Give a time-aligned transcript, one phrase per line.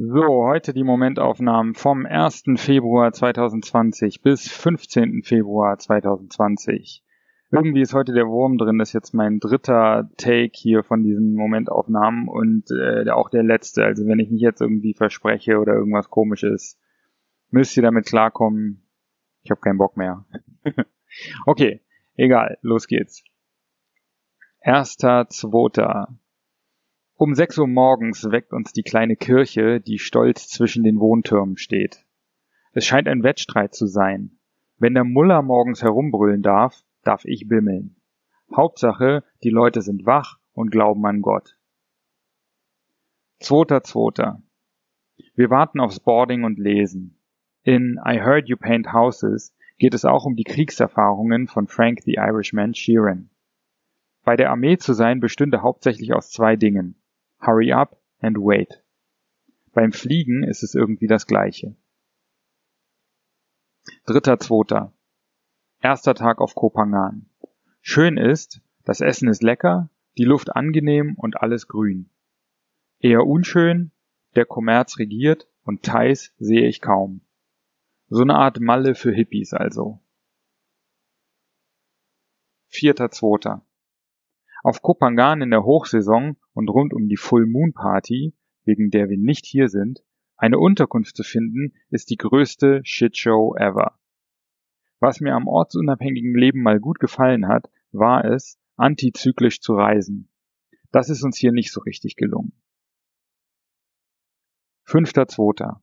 [0.00, 2.44] So, heute die Momentaufnahmen vom 1.
[2.54, 5.24] Februar 2020 bis 15.
[5.24, 7.02] Februar 2020.
[7.50, 11.34] Irgendwie ist heute der Wurm drin, das ist jetzt mein dritter Take hier von diesen
[11.34, 13.82] Momentaufnahmen und äh, auch der letzte.
[13.82, 16.78] Also wenn ich mich jetzt irgendwie verspreche oder irgendwas komisches,
[17.50, 18.88] müsst ihr damit klarkommen.
[19.42, 20.24] Ich habe keinen Bock mehr.
[21.44, 21.80] okay,
[22.14, 23.24] egal, los geht's.
[24.60, 26.16] Erster, zweiter.
[27.20, 32.06] Um sechs Uhr morgens weckt uns die kleine Kirche, die stolz zwischen den Wohntürmen steht.
[32.70, 34.38] Es scheint ein Wettstreit zu sein.
[34.78, 37.96] Wenn der Muller morgens herumbrüllen darf, darf ich bimmeln.
[38.54, 41.58] Hauptsache, die Leute sind wach und glauben an Gott.
[43.40, 44.40] Zweiter, zweiter.
[45.34, 47.18] Wir warten aufs Boarding und lesen.
[47.64, 52.14] In I Heard You Paint Houses geht es auch um die Kriegserfahrungen von Frank the
[52.14, 53.28] Irishman Sheeran.
[54.22, 56.94] Bei der Armee zu sein bestünde hauptsächlich aus zwei Dingen.
[57.40, 58.82] Hurry up and wait.
[59.72, 61.76] Beim Fliegen ist es irgendwie das gleiche.
[64.06, 64.92] Dritter, zweiter.
[65.80, 67.30] Erster Tag auf Kopangan.
[67.80, 72.10] Schön ist, das Essen ist lecker, die Luft angenehm und alles grün.
[72.98, 73.92] Eher unschön,
[74.34, 77.20] der Kommerz regiert und Thais sehe ich kaum.
[78.08, 80.00] So eine Art Malle für Hippies also.
[82.66, 83.64] Vierter Zweiter.
[84.62, 88.34] Auf Kopangan in der Hochsaison und rund um die Full Moon Party,
[88.64, 90.02] wegen der wir nicht hier sind,
[90.36, 93.98] eine Unterkunft zu finden, ist die größte Shitshow ever.
[95.00, 100.30] Was mir am ortsunabhängigen Leben mal gut gefallen hat, war es, antizyklisch zu reisen.
[100.90, 102.52] Das ist uns hier nicht so richtig gelungen.
[104.84, 105.82] Fünfter Zweiter.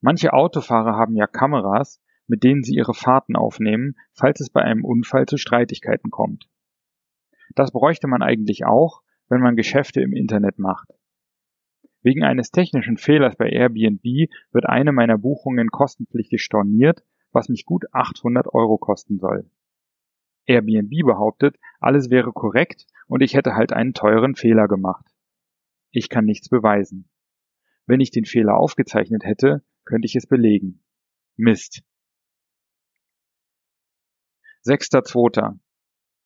[0.00, 4.84] Manche Autofahrer haben ja Kameras, mit denen sie ihre Fahrten aufnehmen, falls es bei einem
[4.84, 6.48] Unfall zu Streitigkeiten kommt.
[7.54, 10.88] Das bräuchte man eigentlich auch, wenn man Geschäfte im Internet macht.
[12.02, 14.04] Wegen eines technischen Fehlers bei Airbnb
[14.52, 19.50] wird eine meiner Buchungen kostenpflichtig storniert was mich gut 800 Euro kosten soll.
[20.46, 25.06] Airbnb behauptet, alles wäre korrekt und ich hätte halt einen teuren Fehler gemacht.
[25.90, 27.08] Ich kann nichts beweisen.
[27.86, 30.82] Wenn ich den Fehler aufgezeichnet hätte, könnte ich es belegen.
[31.36, 31.82] Mist.
[34.62, 35.58] Sechster Zweiter.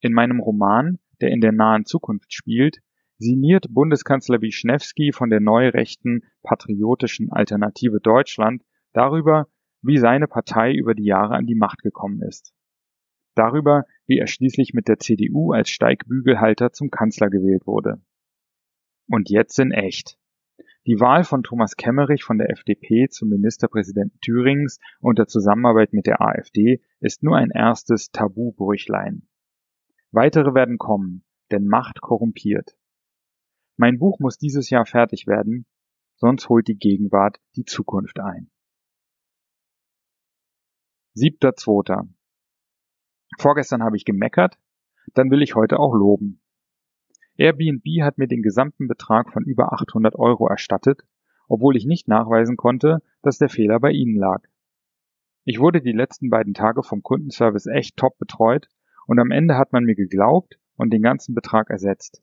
[0.00, 2.78] In meinem Roman, der in der nahen Zukunft spielt,
[3.18, 8.62] sinniert Bundeskanzler Wischnewski von der neurechten patriotischen Alternative Deutschland
[8.92, 9.48] darüber,
[9.82, 12.52] wie seine Partei über die Jahre an die Macht gekommen ist.
[13.34, 18.00] Darüber, wie er schließlich mit der CDU als Steigbügelhalter zum Kanzler gewählt wurde.
[19.08, 20.18] Und jetzt in echt.
[20.86, 26.20] Die Wahl von Thomas Kemmerich von der FDP zum Ministerpräsidenten Thürings unter Zusammenarbeit mit der
[26.20, 29.28] AfD ist nur ein erstes Tabubrüchlein.
[30.16, 32.74] Weitere werden kommen, denn Macht korrumpiert.
[33.76, 35.66] Mein Buch muss dieses Jahr fertig werden,
[36.14, 38.50] sonst holt die Gegenwart die Zukunft ein.
[41.12, 42.08] Siebter Zweiter.
[43.36, 44.58] Vorgestern habe ich gemeckert,
[45.12, 46.40] dann will ich heute auch loben.
[47.36, 51.02] Airbnb hat mir den gesamten Betrag von über 800 Euro erstattet,
[51.46, 54.42] obwohl ich nicht nachweisen konnte, dass der Fehler bei ihnen lag.
[55.44, 58.70] Ich wurde die letzten beiden Tage vom Kundenservice echt top betreut
[59.06, 62.22] und am Ende hat man mir geglaubt und den ganzen Betrag ersetzt.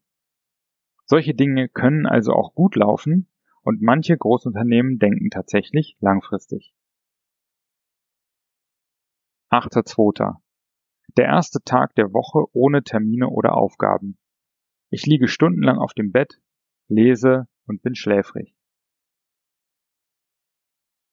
[1.06, 3.28] Solche Dinge können also auch gut laufen
[3.62, 6.74] und manche Großunternehmen denken tatsächlich langfristig.
[9.50, 10.38] 8.2.
[11.18, 14.18] Der erste Tag der Woche ohne Termine oder Aufgaben.
[14.90, 16.42] Ich liege stundenlang auf dem Bett,
[16.88, 18.56] lese und bin schläfrig.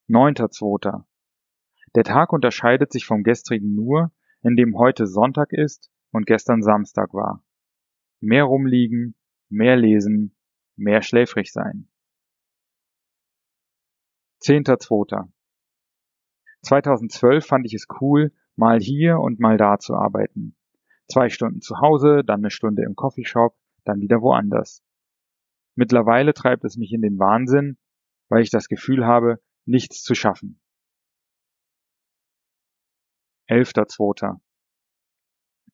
[0.09, 1.04] 9.2.
[1.94, 4.10] Der Tag unterscheidet sich vom gestrigen nur,
[4.42, 7.45] indem heute Sonntag ist und gestern Samstag war.
[8.21, 9.15] Mehr rumliegen,
[9.48, 10.37] mehr lesen,
[10.77, 11.89] mehr schläfrig sein.
[14.42, 15.31] 10.2.
[16.63, 20.57] 2012 fand ich es cool, mal hier und mal da zu arbeiten.
[21.09, 24.83] Zwei Stunden zu Hause, dann eine Stunde im Coffeeshop, dann wieder woanders.
[25.75, 27.78] Mittlerweile treibt es mich in den Wahnsinn,
[28.28, 30.60] weil ich das Gefühl habe, nichts zu schaffen.
[33.50, 34.38] 11.2.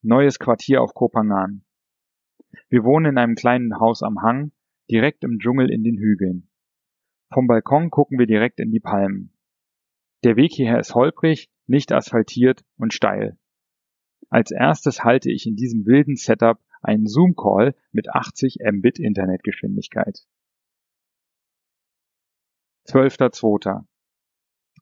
[0.00, 1.62] Neues Quartier auf Kopangan.
[2.70, 4.52] Wir wohnen in einem kleinen Haus am Hang,
[4.90, 6.48] direkt im Dschungel in den Hügeln.
[7.30, 9.36] Vom Balkon gucken wir direkt in die Palmen.
[10.24, 13.38] Der Weg hierher ist holprig, nicht asphaltiert und steil.
[14.30, 20.26] Als erstes halte ich in diesem wilden Setup einen Zoom-Call mit 80 Mbit Internetgeschwindigkeit.
[22.88, 23.84] 12.02.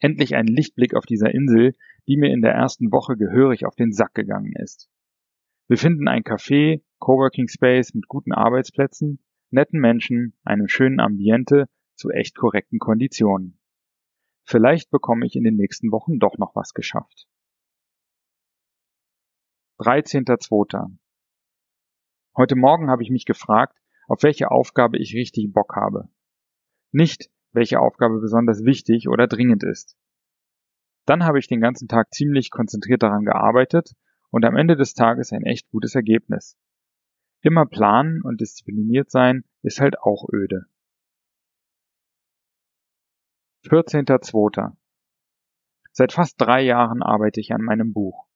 [0.05, 1.75] Endlich ein Lichtblick auf dieser Insel,
[2.07, 4.91] die mir in der ersten Woche gehörig auf den Sack gegangen ist.
[5.67, 12.11] Wir finden ein Café, Coworking Space mit guten Arbeitsplätzen, netten Menschen, einem schönen Ambiente zu
[12.11, 13.59] echt korrekten Konditionen.
[14.45, 17.27] Vielleicht bekomme ich in den nächsten Wochen doch noch was geschafft.
[19.79, 20.99] 13.02.
[22.37, 26.11] Heute Morgen habe ich mich gefragt, auf welche Aufgabe ich richtig Bock habe.
[26.93, 29.97] Nicht, welche Aufgabe besonders wichtig oder dringend ist.
[31.07, 33.93] Dann habe ich den ganzen Tag ziemlich konzentriert daran gearbeitet
[34.31, 36.57] und am Ende des Tages ein echt gutes Ergebnis.
[37.43, 40.67] Immer planen und diszipliniert sein ist halt auch öde.
[43.67, 44.73] 14.02.
[45.93, 48.27] Seit fast drei Jahren arbeite ich an meinem Buch.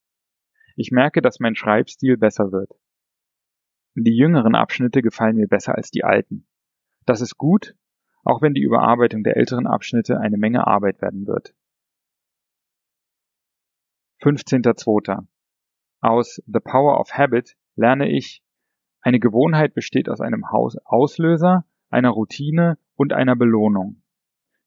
[0.77, 2.73] Ich merke, dass mein Schreibstil besser wird.
[3.95, 6.47] Die jüngeren Abschnitte gefallen mir besser als die alten.
[7.05, 7.75] Das ist gut,
[8.29, 11.55] auch wenn die Überarbeitung der älteren Abschnitte eine Menge Arbeit werden wird.
[14.21, 15.27] 15.02.
[16.01, 18.43] Aus The Power of Habit lerne ich,
[19.01, 24.03] eine Gewohnheit besteht aus einem Auslöser, einer Routine und einer Belohnung.